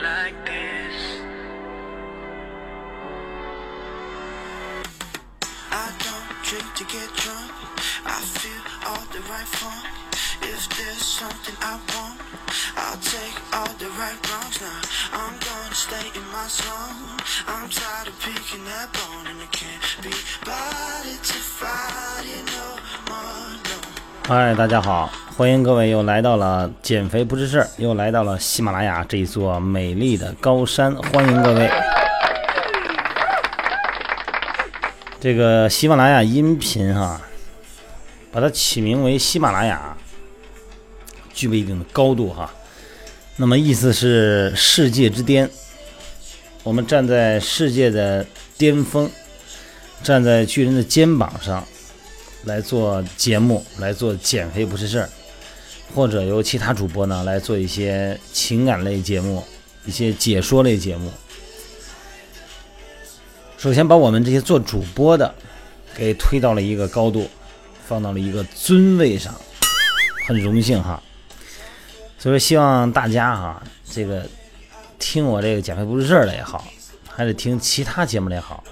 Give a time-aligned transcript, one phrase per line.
[0.00, 0.96] like this.
[5.70, 7.52] I don't drink to get drunk.
[8.04, 9.82] I feel all the right fun.
[10.42, 12.18] If there's something I want,
[12.76, 14.80] I'll take all the right wrongs now.
[15.12, 17.16] I'm gonna stay in my zone.
[17.46, 20.12] I'm tired of picking that bone, and I can't be
[20.44, 22.66] bothered to fight it no
[23.08, 23.56] more.
[23.68, 23.78] No.
[24.28, 31.69] 嗨，大家好， 欢迎各位又来到了减肥不是事儿，又来到了喜马拉雅这一座美丽的高山，欢迎各位。
[35.19, 37.21] 这个喜马拉雅音频哈、
[38.31, 39.95] 把它起名为喜马拉雅，
[41.35, 42.51] 具备一定的高度哈。
[43.35, 45.47] 那么意思是世界之巅，
[46.63, 48.25] 我们站在世界的
[48.57, 49.07] 巅峰，
[50.01, 51.63] 站在巨人的肩膀上。
[52.43, 55.09] 来做节目，来做减肥不是事儿，
[55.93, 59.43] 或者由其他主播呢来做一些情感类节目、
[59.85, 61.11] 一些解说类节目。
[63.57, 65.33] 首先把我们这些做主播的
[65.95, 67.27] 给推到了一个高度，
[67.87, 69.33] 放到了一个尊位上，
[70.27, 71.01] 很荣幸哈。
[72.19, 74.27] 所以说，希望大家哈，这个
[74.99, 76.67] 听我这个减肥不是事儿的也好，
[77.07, 78.63] 还是听其他节目的也好，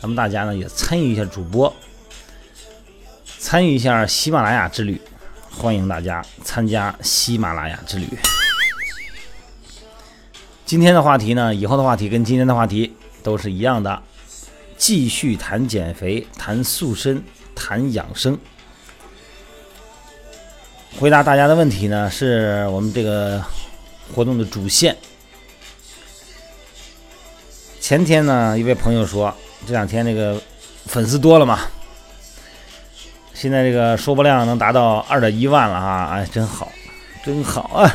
[0.00, 1.74] 咱们大家呢也参与一下主播。
[3.40, 5.00] 参与一下喜马拉雅之旅，
[5.58, 8.06] 欢迎大家参加喜马拉雅之旅。
[10.64, 14.00] 今天的话题呢，以后的话题跟今天的话题都是一样的，
[14.76, 17.24] 继续谈减肥，谈塑身，
[17.56, 18.38] 谈养生。
[21.00, 23.42] 回答大家的问题呢，是我们这个
[24.14, 24.96] 活动的主线。
[27.80, 29.34] 前天呢，一位朋友说，
[29.66, 30.40] 这两天那个
[30.86, 31.58] 粉丝多了嘛。
[33.40, 36.72] 现在这个收播量能达到二点一万了哈，哎，真好，
[37.24, 37.88] 真好啊！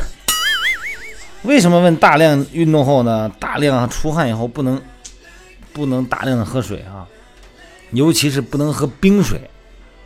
[1.42, 3.30] 为什么问大量运动后呢？
[3.38, 4.80] 大量出汗以后不能
[5.74, 7.04] 不能大量的喝水啊，
[7.90, 9.38] 尤其是不能喝冰水，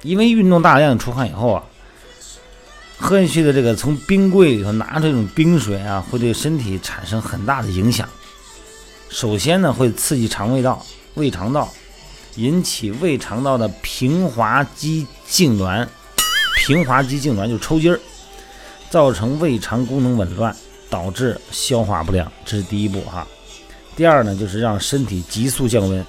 [0.03, 1.63] 因为运动大量出汗以后啊，
[2.99, 8.09] 喝进去的这个从冰柜里头拿这种冰水啊，会对身体产生很大的影响。
[9.09, 10.85] 首先呢，会刺激肠胃道、
[11.15, 11.73] 胃肠道。
[12.39, 15.85] 引起胃肠道的平滑肌痉挛，
[16.57, 17.99] 平滑肌痉挛就抽筋儿，
[18.89, 20.55] 造成胃肠功能紊乱，
[20.89, 23.27] 导致消化不良，这是第一步哈。
[23.97, 26.07] 第二呢，就是让身体急速降温，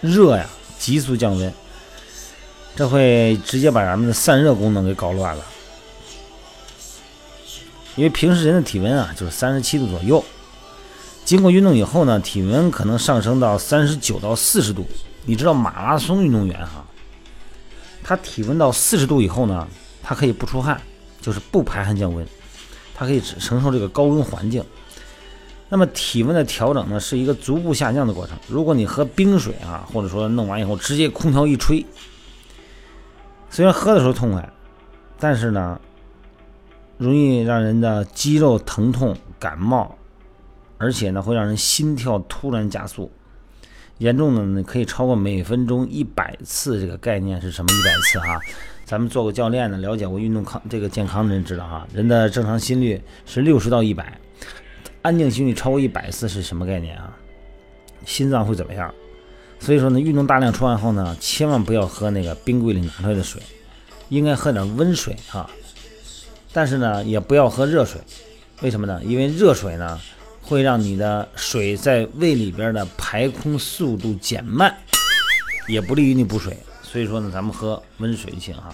[0.00, 0.44] 热呀，
[0.76, 1.54] 急速降温，
[2.74, 5.44] 这会直接把咱们的散热功能给搞乱了。
[7.94, 10.24] 因为平时人的体温啊，就是三十七度左右，
[11.24, 14.84] 经过运动以后呢，体温可能上升到三十九到四十度。
[15.24, 16.84] 你知道马拉松运动员哈，
[18.02, 19.66] 他体温到四十度以后呢，
[20.02, 20.80] 他可以不出汗，
[21.20, 22.26] 就是不排汗降温，
[22.94, 24.62] 他可以承受这个高温环境。
[25.70, 28.38] 那么体温的调整呢，是一个逐步下降的过程。
[28.48, 31.84] 如果你喝冰水啊，或者说弄完以后直接空调一吹，
[33.48, 34.52] 虽然喝的时候痛快，
[35.18, 35.80] 但是呢，
[36.98, 39.96] 容易让人的肌肉疼痛、感冒，
[40.76, 43.10] 而且呢，会让人心跳突然加速。
[43.98, 46.80] 严重的呢，可以超过每分钟一百次。
[46.80, 47.72] 这个概念是什么？
[47.72, 48.40] 一百次哈，
[48.84, 54.18] 咱们做过教练的，了解过运动康这个健康的人知道哈，人的正常心率是六十到一百，
[55.02, 57.16] 安静心率超过一百次是什么概念啊？
[58.04, 58.92] 心脏会怎么样？
[59.60, 63.40] 所以说呢，运动大量出汗后呢，千万不要喝那个冰柜里拿出来的水，
[64.08, 65.48] 应该喝点温水哈。
[66.52, 68.00] 但是呢，也不要喝热水，
[68.60, 69.00] 为什么呢？
[69.04, 70.00] 因为热水呢。
[70.44, 74.72] 会让你的水在胃里边的排空速度减慢，
[75.66, 76.56] 也不利于你补水。
[76.82, 78.72] 所以说呢，咱们喝温水就行哈。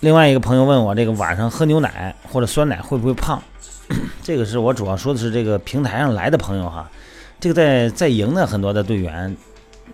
[0.00, 3.42] 另外一个朋友问我，这个晚上喝牛奶或者酸奶会不会胖？
[4.22, 6.88] 这个是我主要说的是这个平台上来的朋友哈。
[7.40, 9.36] 这个在在营的很多的队员，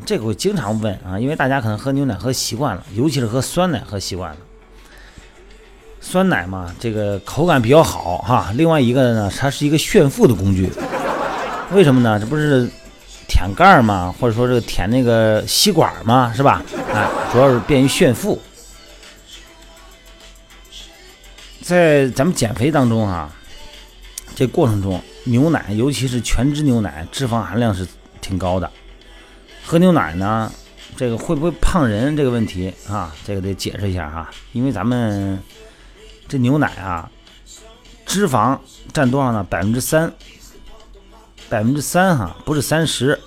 [0.04, 4.36] 这个我经常问啊，因为大家可能喝牛奶喝习惯了，尤其是喝酸奶喝习惯了。
[6.00, 8.50] 酸奶嘛，这个口感比较好哈。
[8.54, 10.72] 另外一个呢，它是一个炫富的工具。
[11.72, 12.18] 为什么呢？
[12.18, 12.68] 这不是
[13.28, 14.12] 舔盖儿吗？
[14.18, 16.32] 或者说这个舔那个吸管吗？
[16.34, 16.62] 是吧？
[16.92, 18.40] 哎，主要是便于炫富。
[21.60, 23.30] 在咱们减肥当中啊，
[24.34, 27.86] 这过程中，牛奶尤其是全脂牛奶，脂肪含量是
[28.20, 28.68] 挺高的。
[29.64, 30.50] 喝牛奶呢，
[30.96, 32.16] 这个会不会胖人？
[32.16, 35.38] 这个问题啊，这个得解释一下哈，因为咱们。
[36.30, 37.10] 这牛奶啊，
[38.06, 38.56] 脂肪
[38.92, 39.44] 占多少呢？
[39.50, 40.12] 百分之三，
[41.48, 43.18] 百分之三哈，不是三十。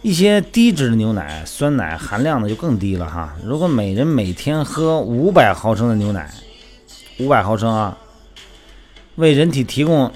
[0.00, 3.36] 一些低脂的牛奶、酸奶含量呢就更低了哈。
[3.44, 6.32] 如果每人每天喝五百毫升的牛奶，
[7.18, 7.98] 五百毫升啊，
[9.16, 10.10] 为人体提供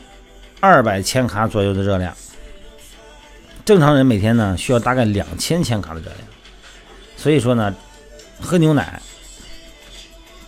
[0.58, 2.16] 二百千卡左右的热量。
[3.66, 6.18] 正常人每天呢需要大概两千千卡的热量，
[7.14, 7.74] 所以说呢，
[8.40, 9.02] 喝牛奶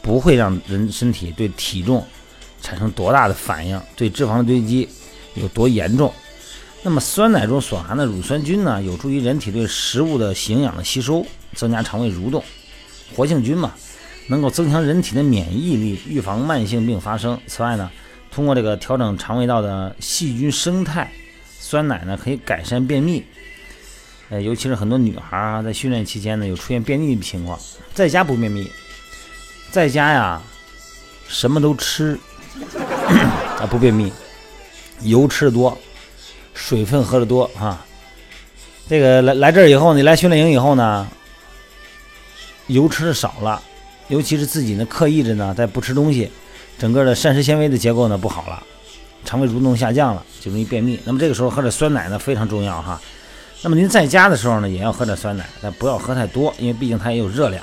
[0.03, 2.05] 不会让人身体对体重
[2.61, 4.89] 产生多大的反应，对脂肪的堆积
[5.35, 6.13] 有多严重。
[6.83, 12.43] 那么酸奶中所含的乳酸菌呢，有助于人体对食物的营养的吸收，增加肠胃蠕动。
[13.15, 13.73] 活性菌嘛，
[14.29, 17.41] 能够增强人体的免疫力，预防慢性病发生。
[17.47, 17.91] 此外呢，
[18.31, 21.11] 通过这个调整肠胃道的细菌生态。
[21.61, 23.23] 酸奶呢可以改善便秘，
[24.31, 27.59] 呃，尤其是很多女孩啊，在训练期间呢有出现便秘的情况，
[27.93, 28.71] 在家不便秘，
[29.71, 30.41] 在家呀
[31.29, 32.19] 什么都吃
[33.61, 34.13] 啊不便秘，
[35.03, 35.77] 油吃的多，
[36.55, 37.85] 水分喝的多啊。
[38.89, 41.07] 这个来来这儿以后，你来训练营以后呢，
[42.69, 43.63] 油吃的少了，
[44.09, 46.31] 尤其是自己呢刻意着呢在不吃东西，
[46.79, 48.63] 整个的膳食纤维的结构呢不好了。
[49.25, 50.99] 肠胃蠕动下降了，就容易便秘。
[51.05, 52.99] 那么这个时候喝点酸奶呢非常重要哈。
[53.61, 57.63] 那么您在家的时候呢，也要喝点酸奶，但不要喝太多，因为毕竟它也有热量。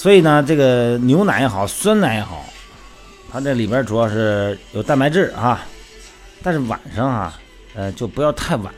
[0.00, 2.42] 所以呢，这个牛奶也好，酸奶也好，
[3.30, 5.66] 它这里边主要是有蛋白质啊。
[6.42, 7.38] 但是晚上啊，
[7.74, 8.72] 呃，就不要太晚，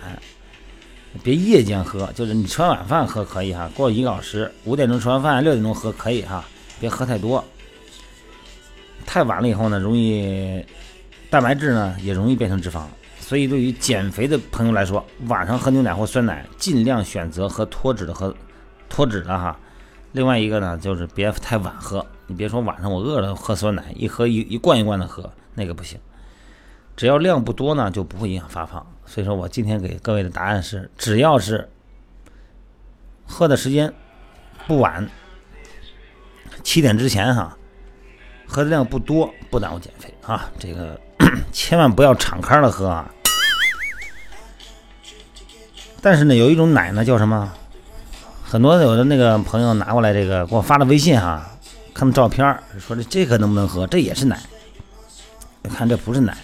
[1.22, 6.44] 别夜间喝，就是你吃完晚饭喝可以哈，过一个小时，五点钟吃完饭，六点钟喝可以哈，
[6.80, 7.44] 别喝太多。
[9.06, 10.60] 太晚了以后呢，容易
[11.30, 12.82] 蛋白质呢也容易变成脂肪，
[13.20, 18.34] 所以对于减肥的朋友来说，晚上喝牛奶或酸奶，尽量选择喝脱脂的和
[18.88, 19.56] 脱脂的哈。
[20.12, 25.98] 另外一个呢，就是别太晚喝，你别说晚上我饿了喝酸奶，一喝一一罐一罐的喝，那个不行。
[26.94, 28.86] 只要量不多呢，就不会影响发胖。
[29.06, 31.68] 所以说我今天给各位的答案是，只要是
[33.26, 33.92] 喝的时间
[34.66, 35.08] 不晚，
[36.62, 37.56] 七点之前哈。
[38.46, 40.50] 喝的量不多，不耽误减肥啊！
[40.58, 41.00] 这个
[41.52, 43.10] 千万不要敞开了喝啊！
[46.02, 47.50] 但是呢，有一种奶呢，叫什么？
[48.52, 51.42] 很多有的那个朋友拿过来这个，给我发了微信哈，
[51.94, 53.86] 看照片说这这个能不能喝？
[53.86, 54.38] 这也是奶？
[55.74, 56.36] 看这不是奶，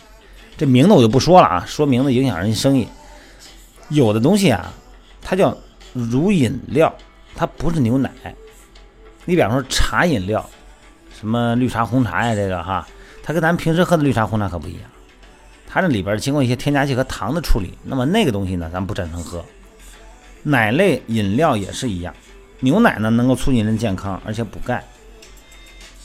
[0.57, 2.89] 这名字我就不说了啊，说名字影响人家生意。
[3.91, 4.73] 有的东西啊，
[5.21, 5.55] 它叫
[5.93, 6.91] 乳饮料，
[7.37, 8.11] 它不是牛奶。
[9.27, 10.43] 你比方说茶饮料。
[11.13, 12.35] 什么绿茶、红茶呀？
[12.35, 12.89] 这个哈，
[13.23, 14.83] 它跟咱平时喝的绿茶、红茶可不一样。
[15.69, 19.45] 它这里边经过一些添加剂和糖的处理，那么那个东西呢，咱不赞成喝。
[20.43, 22.15] 奶类饮料也是一样，
[22.61, 24.85] 牛奶呢能够促进人健康，而且补钙，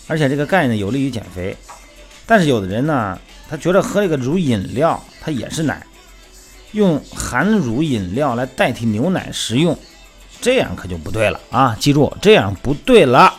[0.07, 1.55] 而且这个钙呢有利于减肥。
[2.25, 3.19] 但是有的人呢，
[3.49, 5.85] 他觉得喝这个乳饮料它也是奶，
[6.71, 9.77] 用含乳饮料来代替牛奶食用，
[10.41, 11.75] 这样可就不对了啊！
[11.79, 13.33] 记住，这样不对了。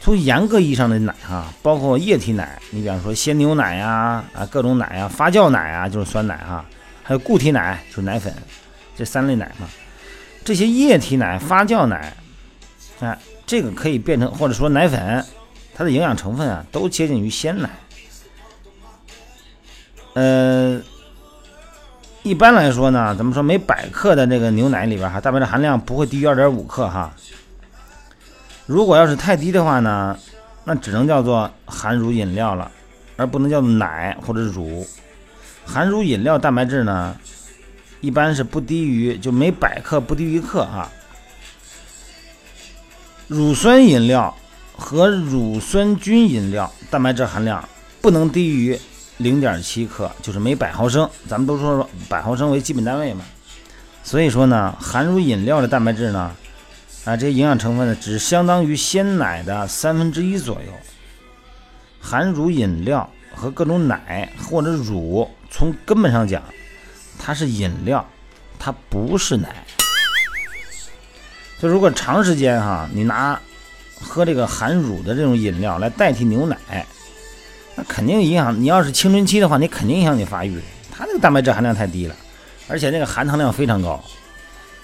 [0.00, 6.64] 从严格意义上的奶哈，包括液体奶，你比方说鲜牛奶呀，啊各种奶呀，发酵奶啊就是酸奶哈，
[7.02, 8.34] 还有固体奶就是奶粉，
[8.96, 9.68] 这三类奶嘛。
[10.44, 12.14] 这些液体奶、发酵奶，
[13.00, 15.24] 啊，这个可以变成或者说奶粉，
[15.74, 17.70] 它的营养成分啊都接近于鲜奶。
[20.12, 20.80] 呃，
[22.22, 27.12] 一般来说呢，咱们说每百克的这个牛奶里边哈，蛋白质含量不会低于二点五克哈。
[28.66, 30.16] 如果要是太低的话呢，
[30.64, 32.70] 那只能叫做含乳饮料了，
[33.16, 34.86] 而不能叫奶或者乳。
[35.66, 37.16] 含乳饮料蛋白质呢，
[38.00, 40.90] 一般是不低于就每百克不低于克啊。
[43.28, 44.36] 乳酸饮料
[44.76, 47.66] 和乳酸菌饮料蛋白质含量
[48.00, 48.78] 不能低于
[49.18, 51.08] 零点七克，就是每百毫升。
[51.28, 53.24] 咱们都说说百毫升为基本单位嘛，
[54.02, 56.34] 所以说呢，含乳饮料的蛋白质呢。
[57.04, 60.72] 啊，这些营养成分呢，只相当于鲜奶的三分之一左右。
[62.00, 66.42] 含乳饮料和各种奶或者乳，从根本上讲，
[67.18, 68.06] 它是饮料，
[68.58, 69.48] 它不是奶。
[71.60, 73.40] 就如果长时间哈，你拿
[74.00, 76.56] 喝这个含乳的这种饮料来代替牛奶，
[77.74, 78.54] 那肯定影响。
[78.60, 80.60] 你要是青春期的话，你肯定影响你发育。
[80.90, 82.14] 它那个蛋白质含量太低了，
[82.68, 84.02] 而且那个含糖量非常高。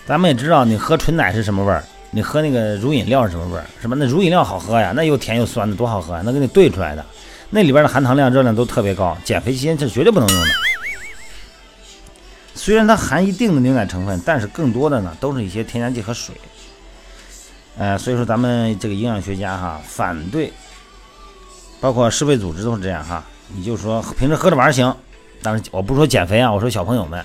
[0.07, 1.85] 咱们也知道，你喝纯奶是什么味儿？
[2.11, 3.65] 你喝那个乳饮料是什么味儿？
[3.81, 3.95] 什么？
[3.95, 6.23] 那乳饮料好喝呀，那又甜又酸的，多好喝呀！
[6.25, 7.05] 那给你兑出来的，
[7.51, 10.51] 那里边的含糖量、热量都特别高，减肥期间是绝对不能用的。
[12.55, 16.35] 虽然它含一定的牛奶成分，但是更多的呢都是一些添加剂和水。
[17.79, 20.53] 呃，所以说咱们这个营养学家哈反对，
[21.81, 23.25] 包括世卫组织都是这样哈。
[23.55, 24.95] 你就说平时喝着玩行，
[25.43, 27.25] 但是我不说减肥啊，我说小朋友们。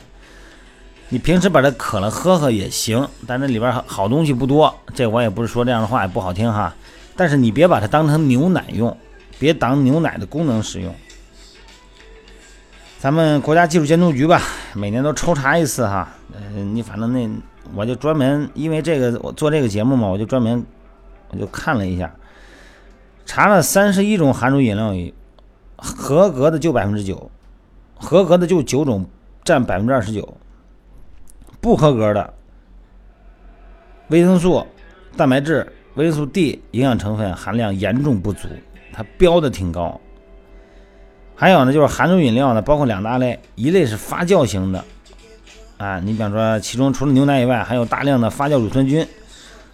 [1.09, 4.73] 你平时把它渴了喝喝也行，但这里边好东西不多。
[4.95, 6.73] 这我也不是说这样的话也不好听哈，
[7.15, 8.97] 但是你别把它当成牛奶用，
[9.37, 10.95] 别当牛奶的功能使用。
[13.05, 14.41] 咱们国家技术监督局吧，
[14.73, 16.11] 每年都抽查一次哈。
[16.33, 17.29] 嗯，你反正那
[17.75, 20.65] 我就专门因为这个我做这个节目嘛，我就专门
[21.29, 22.11] 我就看了一下，
[23.23, 24.91] 查了三十一种含乳饮料，
[25.77, 27.29] 合格的就百分之九，
[27.93, 29.07] 合格的就九种，
[29.43, 30.35] 占百分之二十九，
[31.61, 32.33] 不合格的
[34.07, 34.65] 维生素、
[35.15, 38.47] 蛋白质、维生素 D 营养成分含量严重不足，
[38.91, 40.01] 它标的挺高。
[41.35, 44.83] 还有呢，就是含乳饮料呢，包括两大类，一类是发酵型的，
[45.77, 49.05] 啊，你比方说其中除了牛奶以外，还有大量的发酵乳酸菌，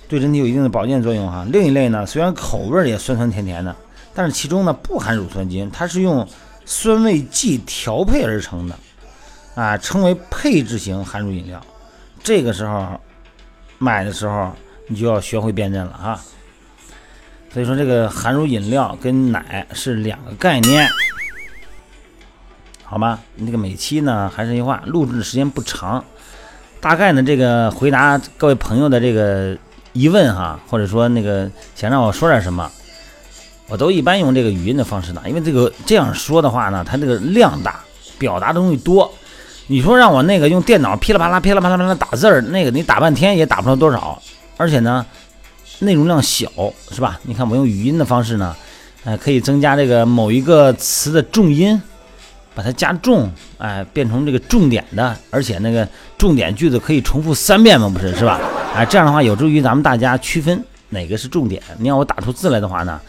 [0.07, 1.45] 对人体有一定的保健作用哈。
[1.51, 3.75] 另一类呢，虽然口味也酸酸甜甜的，
[4.15, 6.27] 但是其中呢不含乳酸菌，它是用
[6.65, 8.75] 酸味剂调配而成的，
[9.53, 11.61] 啊，称为配置型含乳饮料。
[12.23, 12.99] 这个时候
[13.77, 14.51] 买的时候，
[14.87, 16.19] 你就要学会辨认了啊。
[17.53, 20.87] 所以说，这个含乳饮料跟奶是两个概念。
[22.91, 23.17] 好吗？
[23.37, 26.03] 那个每期呢，还是一句话，录制的时间不长，
[26.81, 29.57] 大概呢，这个回答各位朋友的这个
[29.93, 32.69] 疑问哈，或者说那个想让我说点什么，
[33.69, 37.79] 我都一般用这个语音的方式呢，因为这个这样说的话呢，它这个量大，
[38.19, 39.09] 表达的东西多。
[39.67, 44.21] 你说让我那个用电脑噼里啪啦、噼里啪啦、啪啦打字儿，那个你打半天也打不出多少，
[44.57, 45.05] 而且呢，
[45.79, 46.51] 内容量小，
[46.91, 47.17] 是吧？
[47.23, 48.53] 你看我用语音的方式呢，
[49.05, 51.81] 呃，可以增加这个某一个词的重音。
[52.53, 57.89] 把它加重，哎，变成这个重点的，而且那个重点句子可以重复三遍吗？
[57.93, 58.39] 不是，是吧？
[58.75, 61.61] 哎，这样的话有助于咱们大家区分哪个是重点。
[61.77, 62.99] 你要我打出字来的话呢，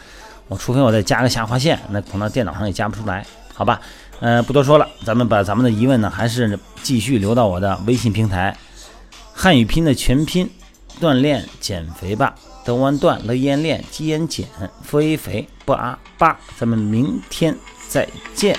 [0.47, 3.79] 我除非我再加个下划线，那可能电脑上也加不出来，好吧？
[4.19, 8.55] 呃，不多说了，咱们把咱们的疑问呢，还是继续留到我的微信平台，
[9.33, 10.49] 汉语拼的全拼，
[11.01, 12.33] 锻炼减肥吧，
[12.63, 14.47] 德完锻了烟练鸡眼减，
[14.81, 17.53] 肥肥不啊吧，咱们明天
[17.89, 18.57] 再见。